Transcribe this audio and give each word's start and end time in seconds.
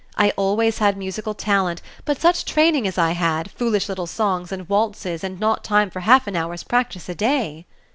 I 0.17 0.31
always 0.31 0.79
had 0.79 0.97
musical 0.97 1.35
talent, 1.35 1.79
but 2.05 2.19
such 2.19 2.43
training 2.45 2.87
as 2.87 2.97
I 2.97 3.11
had, 3.11 3.51
foolish 3.51 3.87
little 3.87 4.07
songs 4.07 4.51
and 4.51 4.67
waltzes 4.67 5.23
and 5.23 5.39
not 5.39 5.63
time 5.63 5.91
for 5.91 5.99
half 5.99 6.25
an 6.25 6.35
hour's 6.35 6.63
practice 6.63 7.07
a 7.07 7.13
day." 7.13 7.67